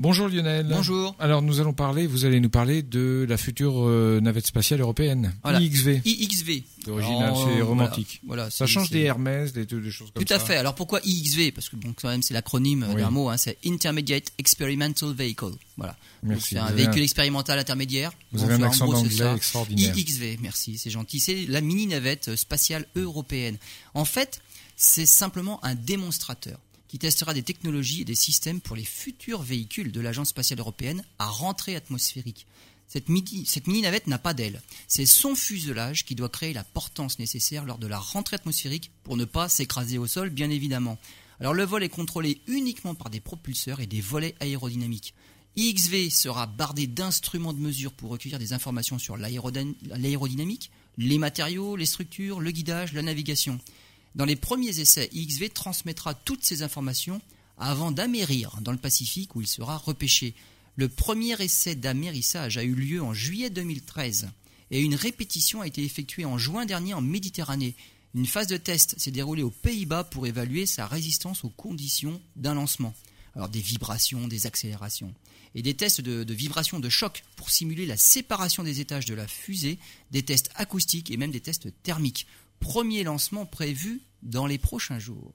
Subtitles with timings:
[0.00, 0.64] Bonjour Lionel.
[0.70, 1.16] Bonjour.
[1.18, 5.34] Alors nous allons parler, vous allez nous parler de la future euh, navette spatiale européenne,
[5.42, 5.60] Voilà.
[5.60, 6.02] IXV.
[6.04, 6.62] IXV.
[6.84, 8.20] C'est original, c'est euh, romantique.
[8.24, 10.36] Voilà, voilà, Ça change des Hermès, des, des choses comme Tout ça.
[10.36, 10.56] à fait.
[10.56, 13.00] Alors pourquoi IXV Parce que bon, quand même, c'est l'acronyme Oui.
[13.02, 13.28] d'un mot.
[13.28, 15.50] Hein, c'est Intermediate Experimental Vehicle.
[15.76, 15.96] Voilà.
[16.22, 16.50] Merci.
[16.50, 18.12] C'est un véhicule un- expérimental intermédiaire.
[18.30, 19.34] Vous Donc, avez un en accent gros, ça.
[19.34, 19.98] extraordinaire.
[19.98, 21.18] IXV, merci, c'est gentil.
[21.18, 23.56] C'est la mini navette spatiale européenne.
[23.94, 24.40] En fait,
[24.76, 29.92] c'est simplement un démonstrateur qui testera des technologies et des systèmes pour les futurs véhicules
[29.92, 32.46] de l'Agence spatiale européenne à rentrée atmosphérique.
[32.86, 34.62] Cette mini, cette mini navette n'a pas d'aile.
[34.86, 39.18] C'est son fuselage qui doit créer la portance nécessaire lors de la rentrée atmosphérique pour
[39.18, 40.98] ne pas s'écraser au sol, bien évidemment.
[41.38, 45.12] Alors le vol est contrôlé uniquement par des propulseurs et des volets aérodynamiques.
[45.56, 51.76] IXV sera bardé d'instruments de mesure pour recueillir des informations sur l'aérodyn- l'aérodynamique, les matériaux,
[51.76, 53.60] les structures, le guidage, la navigation.
[54.14, 57.20] Dans les premiers essais, IXV transmettra toutes ces informations
[57.58, 60.34] avant d'amérir dans le Pacifique où il sera repêché.
[60.76, 64.28] Le premier essai d'amérissage a eu lieu en juillet 2013
[64.70, 67.74] et une répétition a été effectuée en juin dernier en Méditerranée.
[68.14, 72.54] Une phase de test s'est déroulée aux Pays-Bas pour évaluer sa résistance aux conditions d'un
[72.54, 72.94] lancement.
[73.34, 75.14] Alors des vibrations, des accélérations
[75.54, 79.26] et des tests de vibrations de choc pour simuler la séparation des étages de la
[79.26, 79.78] fusée,
[80.10, 82.26] des tests acoustiques et même des tests thermiques.
[82.60, 85.32] Premier lancement prévu dans les prochains jours.